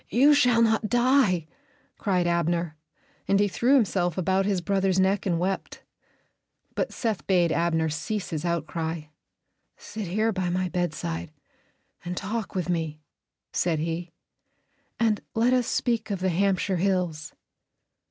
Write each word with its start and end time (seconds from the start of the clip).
"You 0.09 0.33
shall 0.33 0.63
not 0.63 0.89
die!" 0.89 1.45
cried 1.99 2.25
Abner, 2.25 2.75
and 3.27 3.39
he 3.39 3.47
threw 3.47 3.75
himself 3.75 4.17
about 4.17 4.47
his 4.47 4.59
brother's 4.59 4.99
neck 4.99 5.27
and 5.27 5.37
wept. 5.39 5.83
But 6.73 6.91
Seth 6.91 7.27
bade 7.27 7.51
Abner 7.51 7.87
cease 7.87 8.31
his 8.31 8.43
outcry. 8.43 9.01
"Sit 9.77 10.07
here 10.07 10.31
by 10.31 10.49
my 10.49 10.69
bedside 10.69 11.31
and 12.03 12.17
talk 12.17 12.55
with 12.55 12.67
me," 12.67 13.03
said 13.53 13.77
he, 13.77 14.09
"and 14.99 15.21
let 15.35 15.53
us 15.53 15.67
speak 15.67 16.09
of 16.09 16.19
the 16.19 16.29
Hampshire 16.29 16.77
hills." 16.77 17.33